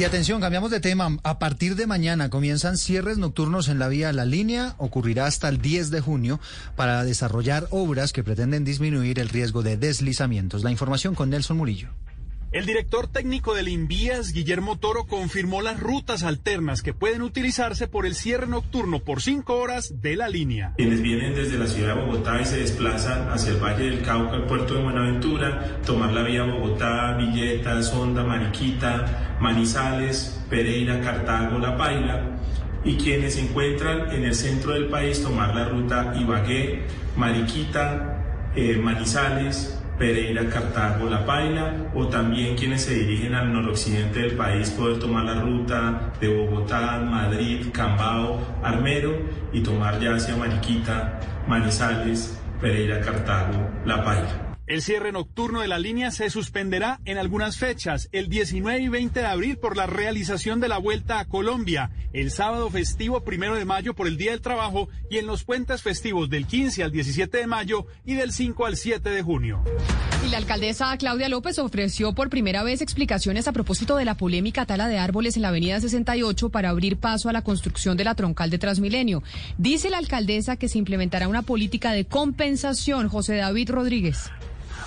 Y 0.00 0.04
atención, 0.04 0.40
cambiamos 0.40 0.70
de 0.70 0.80
tema. 0.80 1.18
A 1.24 1.38
partir 1.38 1.76
de 1.76 1.86
mañana 1.86 2.30
comienzan 2.30 2.78
cierres 2.78 3.18
nocturnos 3.18 3.68
en 3.68 3.78
la 3.78 3.88
vía 3.88 4.14
La 4.14 4.24
Línea. 4.24 4.74
Ocurrirá 4.78 5.26
hasta 5.26 5.46
el 5.50 5.60
10 5.60 5.90
de 5.90 6.00
junio 6.00 6.40
para 6.74 7.04
desarrollar 7.04 7.66
obras 7.68 8.14
que 8.14 8.24
pretenden 8.24 8.64
disminuir 8.64 9.18
el 9.18 9.28
riesgo 9.28 9.62
de 9.62 9.76
deslizamientos. 9.76 10.64
La 10.64 10.70
información 10.70 11.14
con 11.14 11.28
Nelson 11.28 11.58
Murillo. 11.58 11.90
El 12.52 12.66
director 12.66 13.06
técnico 13.06 13.54
del 13.54 13.68
Invías, 13.68 14.32
Guillermo 14.32 14.76
Toro, 14.76 15.04
confirmó 15.04 15.62
las 15.62 15.78
rutas 15.78 16.24
alternas 16.24 16.82
que 16.82 16.92
pueden 16.92 17.22
utilizarse 17.22 17.86
por 17.86 18.06
el 18.06 18.16
cierre 18.16 18.48
nocturno 18.48 18.98
por 18.98 19.22
cinco 19.22 19.54
horas 19.54 20.02
de 20.02 20.16
la 20.16 20.28
línea. 20.28 20.74
Quienes 20.76 21.00
vienen 21.00 21.36
desde 21.36 21.56
la 21.56 21.68
ciudad 21.68 21.94
de 21.94 22.02
Bogotá 22.02 22.40
y 22.40 22.44
se 22.44 22.58
desplazan 22.58 23.30
hacia 23.30 23.52
el 23.52 23.62
Valle 23.62 23.84
del 23.84 24.02
Cauca, 24.02 24.34
el 24.34 24.46
puerto 24.46 24.74
de 24.74 24.82
Buenaventura, 24.82 25.80
tomar 25.86 26.12
la 26.12 26.24
vía 26.24 26.42
Bogotá, 26.42 27.16
Villeta, 27.16 27.80
Sonda, 27.84 28.24
Mariquita, 28.24 29.36
Manizales, 29.40 30.42
Pereira, 30.50 31.00
Cartago, 31.00 31.56
La 31.60 31.76
Paila. 31.76 32.36
Y 32.82 32.96
quienes 32.96 33.34
se 33.34 33.42
encuentran 33.42 34.10
en 34.10 34.24
el 34.24 34.34
centro 34.34 34.72
del 34.72 34.88
país, 34.88 35.22
tomar 35.22 35.54
la 35.54 35.68
ruta 35.68 36.14
Ibagué, 36.18 36.82
Mariquita, 37.14 38.50
eh, 38.56 38.76
Manizales, 38.76 39.79
Pereira, 40.00 40.48
Cartago, 40.48 41.10
La 41.10 41.26
Paila, 41.26 41.90
o 41.94 42.06
también 42.06 42.56
quienes 42.56 42.84
se 42.84 42.94
dirigen 42.94 43.34
al 43.34 43.52
noroccidente 43.52 44.20
del 44.20 44.32
país 44.32 44.70
poder 44.70 44.98
tomar 44.98 45.24
la 45.26 45.42
ruta 45.42 46.14
de 46.18 46.34
Bogotá, 46.34 47.00
Madrid, 47.00 47.66
Cambao, 47.70 48.40
Armero 48.62 49.12
y 49.52 49.60
tomar 49.60 50.00
ya 50.00 50.14
hacia 50.14 50.36
Mariquita, 50.36 51.20
Manizales, 51.46 52.40
Pereira, 52.62 52.98
Cartago, 53.02 53.68
La 53.84 54.02
Paila. 54.02 54.49
El 54.70 54.82
cierre 54.82 55.10
nocturno 55.10 55.62
de 55.62 55.66
la 55.66 55.80
línea 55.80 56.12
se 56.12 56.30
suspenderá 56.30 57.00
en 57.04 57.18
algunas 57.18 57.56
fechas, 57.56 58.08
el 58.12 58.28
19 58.28 58.80
y 58.80 58.86
20 58.86 59.18
de 59.18 59.26
abril 59.26 59.56
por 59.56 59.76
la 59.76 59.86
realización 59.86 60.60
de 60.60 60.68
la 60.68 60.78
Vuelta 60.78 61.18
a 61.18 61.24
Colombia, 61.24 61.90
el 62.12 62.30
sábado 62.30 62.70
festivo 62.70 63.24
primero 63.24 63.56
de 63.56 63.64
mayo 63.64 63.94
por 63.94 64.06
el 64.06 64.16
Día 64.16 64.30
del 64.30 64.42
Trabajo 64.42 64.88
y 65.10 65.18
en 65.18 65.26
los 65.26 65.42
puentes 65.42 65.82
festivos 65.82 66.30
del 66.30 66.46
15 66.46 66.84
al 66.84 66.92
17 66.92 67.38
de 67.38 67.48
mayo 67.48 67.86
y 68.04 68.14
del 68.14 68.30
5 68.30 68.64
al 68.64 68.76
7 68.76 69.10
de 69.10 69.22
junio. 69.22 69.60
Y 70.24 70.30
la 70.30 70.36
alcaldesa 70.36 70.96
Claudia 70.98 71.28
López 71.28 71.58
ofreció 71.58 72.14
por 72.14 72.30
primera 72.30 72.62
vez 72.62 72.80
explicaciones 72.80 73.48
a 73.48 73.52
propósito 73.52 73.96
de 73.96 74.04
la 74.04 74.14
polémica 74.14 74.66
tala 74.66 74.86
de 74.86 74.98
árboles 74.98 75.34
en 75.34 75.42
la 75.42 75.48
avenida 75.48 75.80
68 75.80 76.48
para 76.50 76.68
abrir 76.68 76.96
paso 76.96 77.28
a 77.28 77.32
la 77.32 77.42
construcción 77.42 77.96
de 77.96 78.04
la 78.04 78.14
troncal 78.14 78.50
de 78.50 78.58
Transmilenio. 78.58 79.24
Dice 79.58 79.90
la 79.90 79.98
alcaldesa 79.98 80.54
que 80.54 80.68
se 80.68 80.78
implementará 80.78 81.26
una 81.26 81.42
política 81.42 81.90
de 81.90 82.04
compensación. 82.04 83.08
José 83.08 83.34
David 83.34 83.70
Rodríguez. 83.70 84.30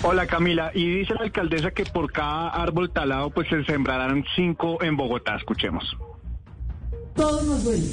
Hola 0.02 0.26
Camila, 0.26 0.70
y 0.74 0.98
dice 0.98 1.14
la 1.14 1.22
alcaldesa 1.22 1.70
que 1.70 1.84
por 1.84 2.12
cada 2.12 2.48
árbol 2.48 2.90
talado 2.90 3.30
pues 3.30 3.48
se 3.48 3.64
sembrarán 3.64 4.24
cinco 4.36 4.82
en 4.82 4.96
Bogotá, 4.96 5.36
escuchemos. 5.36 5.96
Todos 7.14 7.44
nos 7.44 7.64
duele 7.64 7.86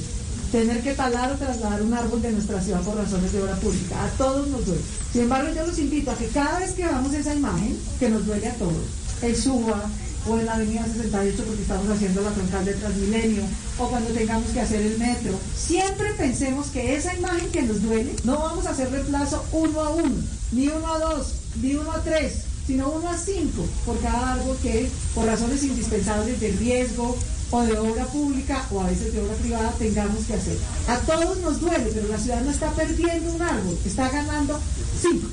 tener 0.52 0.82
que 0.82 0.94
talar 0.94 1.32
o 1.32 1.36
trasladar 1.36 1.82
un 1.82 1.94
árbol 1.94 2.22
de 2.22 2.34
nuestra 2.34 2.60
ciudad 2.60 2.82
por 2.82 2.98
razones 2.98 3.32
de 3.32 3.42
obra 3.42 3.56
pública, 3.56 4.04
a 4.04 4.10
todos 4.18 4.48
nos 4.50 4.66
duele. 4.66 4.82
Sin 5.12 5.22
embargo, 5.24 5.54
yo 5.56 5.66
los 5.66 5.80
invito 5.80 6.12
a 6.12 6.16
que 6.16 6.28
cada 6.28 6.60
vez 6.60 6.74
que 6.74 6.84
veamos 6.84 7.14
esa 7.14 7.34
imagen, 7.34 7.80
que 8.00 8.10
nos 8.10 8.26
duele 8.26 8.48
a 8.48 8.56
todos, 8.56 8.84
el 9.22 9.36
suba 9.36 9.90
o 10.28 10.38
en 10.38 10.46
la 10.46 10.54
avenida 10.54 10.86
68 10.86 11.44
porque 11.48 11.62
estamos 11.62 11.90
haciendo 11.90 12.22
la 12.22 12.32
troncal 12.32 12.66
de 12.66 12.74
Transmilenio, 12.74 13.44
o 13.80 13.88
cuando 13.88 14.10
tengamos 14.12 14.50
que 14.50 14.60
hacer 14.60 14.82
el 14.82 15.00
metro, 15.00 15.34
siempre 15.56 16.14
pensemos 16.18 16.68
que 16.68 16.96
esa 16.96 17.16
imagen 17.16 17.50
que 17.52 17.62
nos 17.64 17.82
duele, 17.82 18.14
no 18.26 18.38
vamos 18.38 18.66
a 18.66 18.72
hacer 18.72 18.92
reemplazo 18.92 19.44
uno 19.54 19.80
a 19.80 19.90
uno, 19.90 20.16
ni 20.52 20.68
uno 20.68 20.94
a 20.94 21.00
dos, 21.00 21.41
ni 21.62 21.76
uno 21.76 21.92
a 21.92 22.04
tres, 22.04 22.46
sino 22.66 22.90
uno 22.90 23.10
a 23.10 23.18
cinco 23.18 23.66
por 23.86 24.00
cada 24.02 24.34
árbol 24.34 24.58
que 24.62 24.90
por 25.14 25.26
razones 25.26 25.64
indispensables 25.64 26.40
de 26.40 26.52
riesgo 26.52 27.18
o 27.52 27.62
de 27.64 27.78
obra 27.78 28.06
pública 28.06 28.66
o 28.72 28.82
a 28.82 28.88
veces 28.88 29.14
de 29.14 29.22
obra 29.22 29.36
privada 29.36 29.72
tengamos 29.78 30.26
que 30.26 30.34
hacer. 30.34 30.58
A 30.88 30.98
todos 31.00 31.40
nos 31.40 31.60
duele, 31.60 31.90
pero 31.94 32.08
la 32.08 32.18
ciudad 32.18 32.42
no 32.42 32.52
está 32.52 32.72
perdiendo 32.72 33.34
un 33.34 33.42
árbol, 33.42 33.78
está 33.86 34.10
ganando 34.10 34.60
cinco. 35.00 35.28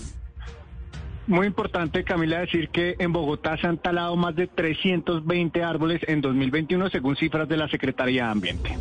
Muy 1.29 1.47
importante, 1.47 2.05
Camila, 2.05 2.41
decir 2.41 2.71
que 2.71 2.97
en 2.99 3.13
Bogotá 3.13 3.59
se 3.59 3.67
han 3.67 3.77
talado 3.77 4.17
más 4.17 4.35
de 4.35 4.47
320 4.47 5.63
árboles 5.63 6.01
en 6.09 6.23
2021, 6.23 6.89
según 6.89 7.17
cifras 7.17 7.47
de 7.47 7.59
la 7.59 7.69
Secretaría 7.69 8.25
de 8.25 8.31
Ambiente. 8.31 8.79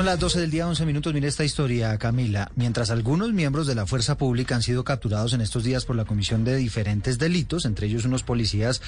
Son 0.00 0.06
las 0.06 0.18
12 0.18 0.40
del 0.40 0.50
día, 0.50 0.66
11 0.66 0.86
minutos. 0.86 1.12
Mire 1.12 1.28
esta 1.28 1.44
historia, 1.44 1.98
Camila. 1.98 2.50
Mientras 2.56 2.88
algunos 2.88 3.34
miembros 3.34 3.66
de 3.66 3.74
la 3.74 3.84
fuerza 3.84 4.16
pública 4.16 4.54
han 4.54 4.62
sido 4.62 4.82
capturados 4.82 5.34
en 5.34 5.42
estos 5.42 5.62
días 5.62 5.84
por 5.84 5.94
la 5.94 6.06
comisión 6.06 6.42
de 6.42 6.56
diferentes 6.56 7.18
delitos, 7.18 7.66
entre 7.66 7.86
ellos 7.86 8.06
unos 8.06 8.22
policías 8.22 8.80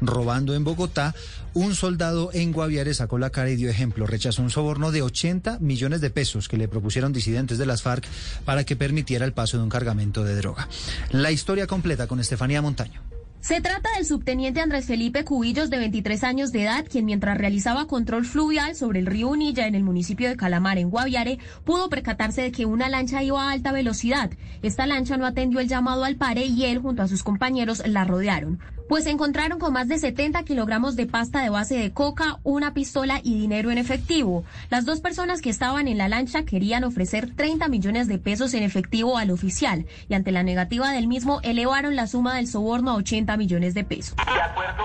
robando 0.00 0.54
en 0.54 0.62
Bogotá, 0.62 1.12
un 1.54 1.74
soldado 1.74 2.30
en 2.34 2.52
Guaviare 2.52 2.94
sacó 2.94 3.18
la 3.18 3.30
cara 3.30 3.50
y 3.50 3.56
dio 3.56 3.68
ejemplo. 3.68 4.06
Rechazó 4.06 4.42
un 4.42 4.50
soborno 4.50 4.92
de 4.92 5.02
80 5.02 5.58
millones 5.58 6.00
de 6.00 6.10
pesos 6.10 6.46
que 6.46 6.56
le 6.56 6.68
propusieron 6.68 7.12
disidentes 7.12 7.58
de 7.58 7.66
las 7.66 7.82
FARC 7.82 8.06
para 8.44 8.62
que 8.62 8.76
permitiera 8.76 9.24
el 9.24 9.32
paso 9.32 9.56
de 9.56 9.64
un 9.64 9.70
cargamento 9.70 10.22
de 10.22 10.36
droga. 10.36 10.68
La 11.10 11.32
historia 11.32 11.66
completa 11.66 12.06
con 12.06 12.20
Estefanía 12.20 12.62
Montaño. 12.62 13.02
Se 13.40 13.62
trata 13.62 13.88
del 13.96 14.04
subteniente 14.04 14.60
Andrés 14.60 14.84
Felipe 14.84 15.24
Cubillos, 15.24 15.70
de 15.70 15.78
23 15.78 16.24
años 16.24 16.52
de 16.52 16.64
edad, 16.64 16.84
quien 16.86 17.06
mientras 17.06 17.38
realizaba 17.38 17.86
control 17.86 18.26
fluvial 18.26 18.76
sobre 18.76 18.98
el 19.00 19.06
río 19.06 19.28
Unilla 19.28 19.66
en 19.66 19.74
el 19.74 19.82
municipio 19.82 20.28
de 20.28 20.36
Calamar, 20.36 20.76
en 20.76 20.90
Guaviare, 20.90 21.38
pudo 21.64 21.88
percatarse 21.88 22.42
de 22.42 22.52
que 22.52 22.66
una 22.66 22.90
lancha 22.90 23.22
iba 23.22 23.42
a 23.42 23.52
alta 23.52 23.72
velocidad. 23.72 24.30
Esta 24.60 24.86
lancha 24.86 25.16
no 25.16 25.24
atendió 25.24 25.60
el 25.60 25.68
llamado 25.68 26.04
al 26.04 26.16
pare 26.16 26.44
y 26.44 26.66
él, 26.66 26.80
junto 26.80 27.02
a 27.02 27.08
sus 27.08 27.22
compañeros, 27.22 27.82
la 27.86 28.04
rodearon 28.04 28.60
pues 28.90 29.04
se 29.04 29.10
encontraron 29.10 29.60
con 29.60 29.72
más 29.72 29.86
de 29.86 29.98
70 29.98 30.42
kilogramos 30.42 30.96
de 30.96 31.06
pasta 31.06 31.44
de 31.44 31.48
base 31.48 31.76
de 31.76 31.92
coca, 31.92 32.40
una 32.42 32.74
pistola 32.74 33.20
y 33.22 33.38
dinero 33.38 33.70
en 33.70 33.78
efectivo. 33.78 34.42
Las 34.68 34.84
dos 34.84 35.00
personas 35.00 35.40
que 35.40 35.48
estaban 35.48 35.86
en 35.86 35.96
la 35.96 36.08
lancha 36.08 36.42
querían 36.42 36.82
ofrecer 36.82 37.32
30 37.36 37.68
millones 37.68 38.08
de 38.08 38.18
pesos 38.18 38.52
en 38.52 38.64
efectivo 38.64 39.16
al 39.16 39.30
oficial 39.30 39.86
y 40.08 40.14
ante 40.14 40.32
la 40.32 40.42
negativa 40.42 40.90
del 40.90 41.06
mismo 41.06 41.38
elevaron 41.44 41.94
la 41.94 42.08
suma 42.08 42.34
del 42.34 42.48
soborno 42.48 42.90
a 42.90 42.94
80 42.96 43.36
millones 43.36 43.74
de 43.74 43.84
pesos. 43.84 44.16
De 44.16 44.42
acuerdo 44.42 44.82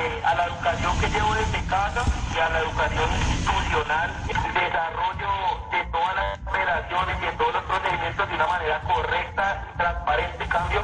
eh, 0.00 0.20
a 0.22 0.34
la 0.34 0.44
educación 0.48 0.92
que 1.00 1.08
llevo 1.08 1.32
desde 1.32 1.66
casa 1.66 2.04
y 2.36 2.38
a 2.38 2.50
la 2.50 2.58
educación 2.58 3.08
institucional, 3.30 4.10
el 4.28 4.52
desarrollo 4.52 5.30
de 5.72 5.82
todas 5.90 6.14
las 6.14 6.38
operaciones 6.46 7.16
y 7.22 7.24
de 7.24 7.32
todos 7.32 7.54
los 7.54 7.62
procedimientos 7.62 8.28
de 8.28 8.34
una 8.34 8.46
manera 8.48 8.82
correcta, 8.82 9.66
transparente, 9.78 10.44
cambio. 10.46 10.82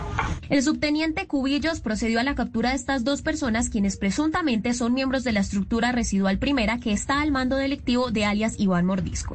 El 0.53 0.63
subteniente 0.63 1.27
Cubillos 1.27 1.81
procedió 1.81 2.21
a 2.21 2.25
la 2.25 2.35
captura 2.35 2.71
de 2.71 2.77
estas 2.77 3.05
dos 3.05 3.23
personas, 3.23 3.71
quienes 3.71 3.97
presuntamente 3.97 4.75
son 4.75 4.93
miembros 4.93 5.25
de 5.25 5.33
la 5.33 5.41
estructura 5.41 5.93
residual 5.93 6.39
primera 6.39 6.79
que 6.79 6.93
está 6.93 7.23
al 7.23 7.33
mando 7.33 7.57
delictivo 7.57 8.11
de 8.11 8.27
alias 8.27 8.57
Iván 8.61 8.85
Mordisco. 8.85 9.35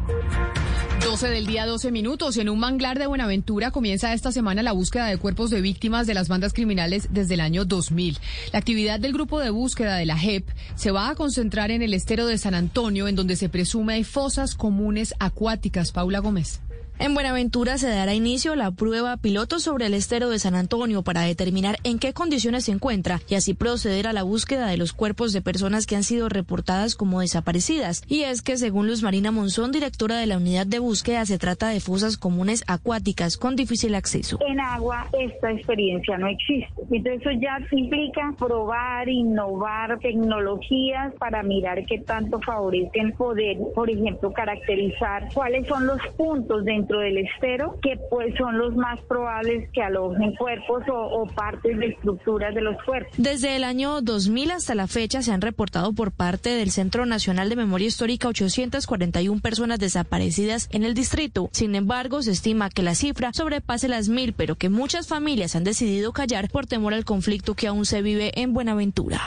12 1.03 1.29
del 1.29 1.47
día, 1.47 1.65
12 1.65 1.91
minutos. 1.91 2.38
En 2.38 2.50
un 2.50 2.59
manglar 2.59 3.00
de 3.00 3.07
Buenaventura 3.07 3.71
comienza 3.71 4.13
esta 4.13 4.31
semana 4.31 4.62
la 4.62 4.74
búsqueda 4.74 5.07
de 5.07 5.17
cuerpos 5.17 5.50
de 5.50 5.62
víctimas 5.62 6.05
de 6.05 6.13
las 6.13 6.27
bandas 6.27 6.53
criminales 6.53 7.07
desde 7.09 7.33
el 7.33 7.39
año 7.39 7.65
2000. 7.65 8.19
La 8.53 8.59
actividad 8.59 9.00
del 9.00 9.13
grupo 9.13 9.39
de 9.39 9.50
búsqueda 9.50 9.95
de 9.95 10.05
la 10.05 10.19
JEP 10.19 10.47
se 10.75 10.91
va 10.91 11.09
a 11.09 11.15
concentrar 11.15 11.71
en 11.71 11.81
el 11.81 11.95
estero 11.95 12.27
de 12.27 12.38
San 12.38 12.53
Antonio, 12.53 13.07
en 13.07 13.15
donde 13.15 13.38
se 13.38 13.50
presume 13.50 13.95
hay 13.95 14.03
fosas 14.03 14.53
comunes 14.53 15.15
acuáticas. 15.17 15.91
Paula 15.91 16.19
Gómez. 16.19 16.62
En 17.00 17.13
Buenaventura 17.13 17.77
se 17.77 17.89
dará 17.89 18.16
inicio 18.16 18.56
la 18.56 18.72
prueba 18.72 19.18
piloto 19.18 19.60
sobre 19.60 19.86
el 19.86 19.94
estero 19.94 20.30
de 20.30 20.39
San 20.39 20.56
Antonio 20.56 21.04
para 21.04 21.22
determinar 21.22 21.75
en 21.84 22.00
qué 22.00 22.12
condiciones 22.12 22.66
se 22.66 22.72
encuentra 22.72 23.20
y 23.30 23.36
así 23.36 23.54
proceder 23.54 24.08
a 24.08 24.13
la 24.13 24.24
búsqueda 24.24 24.66
de 24.66 24.77
los 24.77 24.94
cuerpos 24.94 25.32
de 25.32 25.44
personas 25.44 25.86
que 25.86 25.96
han 25.96 26.01
sido 26.01 26.27
reportadas 26.27 26.96
como 26.96 27.22
desaparecidas. 27.22 28.01
Y 28.08 28.24
es 28.24 28.42
que, 28.42 28.58
según 28.58 28.88
Luz 28.88 29.04
Marina 29.04 29.30
Monzón, 29.30 29.72
directora 29.72 30.18
de 30.18 30.25
la 30.25 30.38
unidad 30.38 30.66
de 30.66 30.80
búsqueda, 30.80 31.24
se 31.27 31.38
trata 31.38 31.70
de 31.70 31.82
fosas 31.82 32.18
comunes 32.18 32.63
acuáticas 32.66 33.38
con 33.38 33.56
difícil 33.56 33.94
acceso. 33.94 34.39
En 34.48 34.60
agua 34.60 35.06
esta 35.20 35.51
experiencia 35.51 36.18
no 36.18 36.27
existe. 36.27 36.82
Entonces 36.89 37.22
eso 37.22 37.32
ya 37.39 37.60
implica 37.72 38.34
probar, 38.39 39.08
innovar 39.08 40.00
tecnologías 40.00 41.13
para 41.20 41.44
mirar 41.44 41.86
qué 41.86 42.00
tanto 42.00 42.42
favorecen 42.42 43.12
poder, 43.12 43.58
por 43.75 43.88
ejemplo, 43.88 44.34
caracterizar 44.34 45.30
cuáles 45.32 45.68
son 45.68 45.86
los 45.86 46.00
puntos 46.18 46.66
de 46.66 46.87
dentro 46.88 47.00
del 47.01 47.17
estero, 47.17 47.77
que 47.82 48.00
pues 48.10 48.34
son 48.38 48.58
los 48.58 48.75
más 48.75 49.00
probables 49.08 49.70
que 49.74 49.82
alojen 49.82 50.36
cuerpos 50.36 50.84
o, 50.89 51.22
o, 51.22 51.27
partes 51.27 51.77
de 51.77 51.88
estructuras 51.88 52.56
de 52.56 52.62
los 52.62 52.82
cuerpos. 52.84 53.13
Desde 53.17 53.56
el 53.56 53.63
año 53.63 54.01
2000 54.01 54.51
hasta 54.51 54.74
la 54.74 54.88
fecha 54.88 55.22
se 55.22 55.32
han 55.32 55.41
reportado 55.41 55.91
por 55.94 56.12
parte 56.12 56.50
del 56.50 56.72
Centro 56.72 57.06
Nacional 57.06 57.50
de 57.50 57.58
Memoria 57.58 57.88
Histórica 57.88 58.29
841 58.29 59.41
personas 59.41 59.79
desaparecidas 59.79 60.70
en 60.72 60.86
el 60.86 60.94
distrito. 60.94 61.50
Sin 61.51 61.75
embargo, 61.75 62.22
se 62.22 62.32
estima 62.32 62.70
que 62.70 62.84
la 62.84 62.96
cifra 62.96 63.34
sobrepase 63.34 63.89
las 63.89 64.08
mil, 64.08 64.34
pero 64.34 64.56
que 64.56 64.70
muchas 64.70 65.08
familias 65.08 65.56
han 65.56 65.65
decidido 65.65 66.13
callar 66.13 66.50
por 66.50 66.67
temor 66.67 66.94
al 66.94 67.06
conflicto 67.06 67.53
que 67.53 67.67
aún 67.67 67.86
se 67.86 68.01
vive 68.01 68.32
en 68.36 68.53
Buenaventura. 68.53 69.22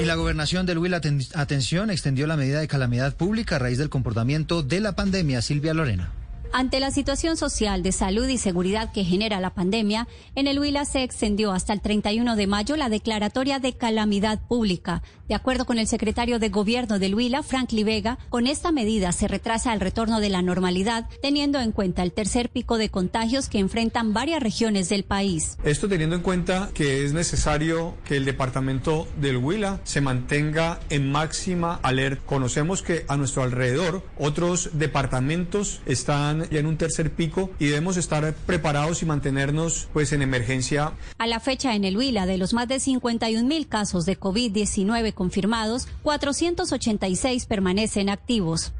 Y 0.00 0.04
la 0.04 0.16
gobernación 0.16 0.66
del 0.66 0.78
Huila, 0.78 1.00
atención, 1.34 1.90
extendió 1.90 2.26
la 2.26 2.36
medida 2.36 2.58
de 2.58 2.66
calamidad 2.66 3.14
pública 3.14 3.56
a 3.56 3.58
raíz 3.60 3.78
del 3.78 3.90
comportamiento 3.90 4.62
de 4.62 4.80
la 4.80 4.96
pandemia. 4.96 5.40
Silvia 5.40 5.72
Lorena. 5.72 6.23
Ante 6.56 6.78
la 6.78 6.92
situación 6.92 7.36
social 7.36 7.82
de 7.82 7.90
salud 7.90 8.28
y 8.28 8.38
seguridad 8.38 8.92
que 8.92 9.02
genera 9.02 9.40
la 9.40 9.54
pandemia, 9.54 10.06
en 10.36 10.46
el 10.46 10.60
Huila 10.60 10.84
se 10.84 11.02
extendió 11.02 11.50
hasta 11.50 11.72
el 11.72 11.80
31 11.80 12.36
de 12.36 12.46
mayo 12.46 12.76
la 12.76 12.88
declaratoria 12.88 13.58
de 13.58 13.72
calamidad 13.72 14.40
pública. 14.46 15.02
De 15.26 15.34
acuerdo 15.34 15.64
con 15.64 15.78
el 15.78 15.88
secretario 15.88 16.38
de 16.38 16.50
Gobierno 16.50 17.00
del 17.00 17.16
Huila, 17.16 17.42
Frank 17.42 17.72
Vega, 17.72 18.18
con 18.28 18.46
esta 18.46 18.70
medida 18.70 19.10
se 19.10 19.26
retrasa 19.26 19.72
el 19.72 19.80
retorno 19.80 20.20
de 20.20 20.28
la 20.28 20.42
normalidad, 20.42 21.08
teniendo 21.20 21.58
en 21.58 21.72
cuenta 21.72 22.04
el 22.04 22.12
tercer 22.12 22.50
pico 22.50 22.78
de 22.78 22.88
contagios 22.88 23.48
que 23.48 23.58
enfrentan 23.58 24.12
varias 24.12 24.40
regiones 24.40 24.88
del 24.88 25.02
país. 25.02 25.58
Esto 25.64 25.88
teniendo 25.88 26.14
en 26.14 26.22
cuenta 26.22 26.70
que 26.72 27.04
es 27.04 27.14
necesario 27.14 27.96
que 28.04 28.16
el 28.16 28.24
departamento 28.24 29.08
del 29.16 29.38
Huila 29.38 29.80
se 29.82 30.00
mantenga 30.00 30.78
en 30.88 31.10
máxima 31.10 31.80
alerta. 31.82 32.22
Conocemos 32.26 32.82
que 32.82 33.06
a 33.08 33.16
nuestro 33.16 33.42
alrededor 33.42 34.04
otros 34.18 34.70
departamentos 34.74 35.80
están 35.86 36.43
ya 36.50 36.60
en 36.60 36.66
un 36.66 36.76
tercer 36.76 37.10
pico 37.10 37.50
y 37.58 37.66
debemos 37.66 37.96
estar 37.96 38.34
preparados 38.46 39.02
y 39.02 39.06
mantenernos 39.06 39.88
pues 39.92 40.12
en 40.12 40.22
emergencia. 40.22 40.92
A 41.18 41.26
la 41.26 41.40
fecha 41.40 41.74
en 41.74 41.84
el 41.84 41.96
Huila, 41.96 42.26
de 42.26 42.38
los 42.38 42.54
más 42.54 42.68
de 42.68 42.80
51 42.80 43.46
mil 43.46 43.68
casos 43.68 44.06
de 44.06 44.18
COVID-19 44.18 45.14
confirmados, 45.14 45.88
486 46.02 47.46
permanecen 47.46 48.08
activos. 48.08 48.72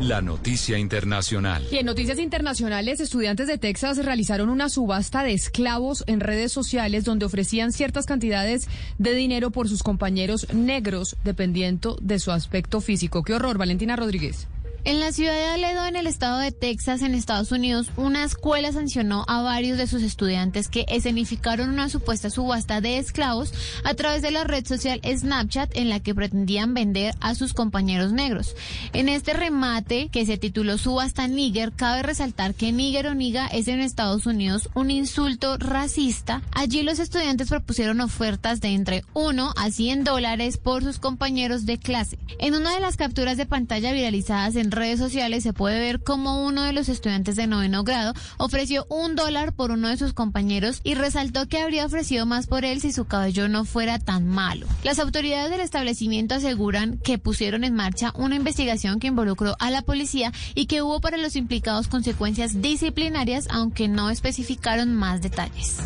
La 0.00 0.20
noticia 0.20 0.78
internacional. 0.78 1.66
Y 1.70 1.78
en 1.78 1.86
noticias 1.86 2.18
internacionales, 2.18 3.00
estudiantes 3.00 3.46
de 3.46 3.58
Texas 3.58 4.04
realizaron 4.04 4.50
una 4.50 4.68
subasta 4.68 5.22
de 5.22 5.32
esclavos 5.32 6.04
en 6.06 6.20
redes 6.20 6.52
sociales 6.52 7.04
donde 7.04 7.24
ofrecían 7.26 7.72
ciertas 7.72 8.06
cantidades 8.06 8.68
de 8.98 9.14
dinero 9.14 9.50
por 9.50 9.68
sus 9.68 9.82
compañeros 9.82 10.52
negros 10.52 11.16
dependiendo 11.24 11.96
de 12.02 12.18
su 12.18 12.32
aspecto 12.32 12.80
físico. 12.80 13.22
Qué 13.22 13.34
horror, 13.34 13.58
Valentina 13.58 13.96
Rodríguez. 13.96 14.48
En 14.84 14.98
la 14.98 15.12
ciudad 15.12 15.34
de 15.34 15.44
Aledo, 15.44 15.86
en 15.86 15.94
el 15.94 16.08
estado 16.08 16.40
de 16.40 16.50
Texas, 16.50 17.02
en 17.02 17.14
Estados 17.14 17.52
Unidos, 17.52 17.92
una 17.96 18.24
escuela 18.24 18.72
sancionó 18.72 19.24
a 19.28 19.40
varios 19.40 19.78
de 19.78 19.86
sus 19.86 20.02
estudiantes 20.02 20.68
que 20.68 20.86
escenificaron 20.88 21.68
una 21.68 21.88
supuesta 21.88 22.30
subasta 22.30 22.80
de 22.80 22.98
esclavos 22.98 23.54
a 23.84 23.94
través 23.94 24.22
de 24.22 24.32
la 24.32 24.42
red 24.42 24.66
social 24.66 25.00
Snapchat 25.04 25.76
en 25.76 25.88
la 25.88 26.00
que 26.00 26.16
pretendían 26.16 26.74
vender 26.74 27.14
a 27.20 27.36
sus 27.36 27.54
compañeros 27.54 28.12
negros. 28.12 28.56
En 28.92 29.08
este 29.08 29.34
remate, 29.34 30.08
que 30.08 30.26
se 30.26 30.36
tituló 30.36 30.76
Subasta 30.78 31.28
Níger, 31.28 31.70
cabe 31.70 32.02
resaltar 32.02 32.52
que 32.52 32.72
Níger 32.72 33.06
o 33.06 33.14
Niga 33.14 33.46
es 33.46 33.68
en 33.68 33.78
Estados 33.78 34.26
Unidos 34.26 34.68
un 34.74 34.90
insulto 34.90 35.58
racista. 35.58 36.42
Allí 36.50 36.82
los 36.82 36.98
estudiantes 36.98 37.50
propusieron 37.50 38.00
ofertas 38.00 38.60
de 38.60 38.70
entre 38.70 39.04
1 39.14 39.54
a 39.56 39.70
100 39.70 40.02
dólares 40.02 40.58
por 40.58 40.82
sus 40.82 40.98
compañeros 40.98 41.66
de 41.66 41.78
clase. 41.78 42.18
En 42.40 42.56
una 42.56 42.74
de 42.74 42.80
las 42.80 42.96
capturas 42.96 43.36
de 43.36 43.46
pantalla 43.46 43.92
viralizadas 43.92 44.56
en 44.56 44.71
redes 44.72 44.98
sociales 44.98 45.42
se 45.42 45.52
puede 45.52 45.78
ver 45.78 46.02
cómo 46.02 46.44
uno 46.44 46.62
de 46.62 46.72
los 46.72 46.88
estudiantes 46.88 47.36
de 47.36 47.46
noveno 47.46 47.84
grado 47.84 48.14
ofreció 48.38 48.86
un 48.88 49.14
dólar 49.14 49.52
por 49.52 49.70
uno 49.70 49.88
de 49.88 49.96
sus 49.96 50.12
compañeros 50.12 50.80
y 50.82 50.94
resaltó 50.94 51.46
que 51.46 51.60
habría 51.60 51.86
ofrecido 51.86 52.26
más 52.26 52.46
por 52.46 52.64
él 52.64 52.80
si 52.80 52.92
su 52.92 53.04
cabello 53.04 53.48
no 53.48 53.64
fuera 53.64 53.98
tan 53.98 54.26
malo. 54.26 54.66
Las 54.82 54.98
autoridades 54.98 55.50
del 55.50 55.60
establecimiento 55.60 56.34
aseguran 56.34 56.98
que 56.98 57.18
pusieron 57.18 57.64
en 57.64 57.74
marcha 57.74 58.12
una 58.16 58.36
investigación 58.36 58.98
que 58.98 59.08
involucró 59.08 59.56
a 59.58 59.70
la 59.70 59.82
policía 59.82 60.32
y 60.54 60.66
que 60.66 60.82
hubo 60.82 61.00
para 61.00 61.16
los 61.16 61.36
implicados 61.36 61.88
consecuencias 61.88 62.60
disciplinarias, 62.60 63.46
aunque 63.50 63.88
no 63.88 64.10
especificaron 64.10 64.94
más 64.94 65.22
detalles. 65.22 65.78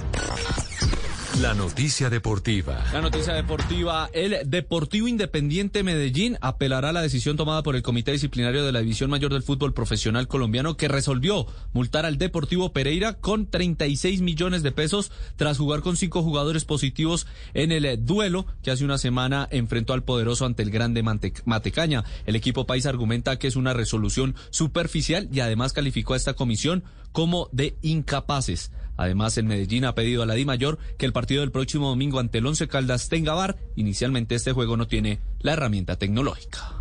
La 1.41 1.53
noticia 1.53 2.09
deportiva. 2.09 2.83
La 2.95 3.03
noticia 3.03 3.35
deportiva. 3.35 4.09
El 4.15 4.49
Deportivo 4.49 5.07
Independiente 5.07 5.83
Medellín 5.83 6.39
apelará 6.41 6.89
a 6.89 6.93
la 6.95 7.03
decisión 7.03 7.37
tomada 7.37 7.63
por 7.63 7.77
el 7.77 7.83
Comité 7.83 8.13
Disciplinario 8.13 8.65
de 8.65 8.73
la 8.73 8.81
División 8.81 9.11
Mayor 9.11 9.35
del 9.35 9.43
Fútbol 9.43 9.75
Profesional 9.75 10.29
Colombiano 10.29 10.79
que 10.79 10.89
resolvió 10.89 11.47
multar 11.75 12.07
al 12.07 12.17
Deportivo 12.17 12.73
Pereira 12.73 13.13
con 13.13 13.51
36 13.51 14.23
millones 14.23 14.63
de 14.63 14.73
pesos 14.73 15.13
tras 15.37 15.59
jugar 15.59 15.83
con 15.83 15.99
cinco 15.99 16.23
jugadores 16.23 16.65
positivos 16.65 17.27
en 17.53 17.71
el 17.71 18.07
duelo 18.07 18.47
que 18.63 18.71
hace 18.71 18.87
una 18.87 18.97
semana 18.97 19.47
enfrentó 19.51 19.93
al 19.93 20.05
poderoso 20.05 20.47
ante 20.47 20.63
el 20.63 20.71
grande 20.71 21.03
Matecaña. 21.45 22.03
El 22.25 22.37
equipo 22.37 22.67
país 22.67 22.87
argumenta 22.87 23.39
que 23.39 23.49
es 23.49 23.57
una 23.57 23.75
resolución 23.75 24.35
superficial 24.49 25.29
y 25.31 25.41
además 25.41 25.75
calificó 25.75 26.15
a 26.15 26.17
esta 26.17 26.33
comisión 26.33 26.83
como 27.13 27.51
de 27.53 27.77
incapaces. 27.83 28.71
Además, 28.97 29.37
el 29.39 29.45
Medellín 29.45 29.85
ha 29.85 29.95
pedido 29.95 30.23
a 30.23 30.27
la 30.27 30.35
Di 30.35 30.45
Mayor 30.45 30.79
que 30.99 31.07
el 31.07 31.13
partido 31.13 31.41
del 31.41 31.53
próximo 31.53 31.89
domingo 31.89 32.19
ante 32.19 32.39
el 32.39 32.47
Once 32.47 32.67
Caldas 32.69 33.09
tenga 33.09 33.35
VAR. 33.35 33.57
Inicialmente 33.77 34.35
este 34.35 34.53
juego 34.53 34.77
no 34.77 34.87
tiene 34.87 35.21
la 35.41 35.53
herramienta 35.53 35.97
tecnológica. 35.97 36.81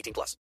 18 0.01 0.13
plus. 0.13 0.37